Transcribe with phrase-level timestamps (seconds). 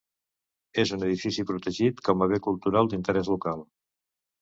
[0.83, 3.67] És un edifici protegit com a bé cultural d'interès local.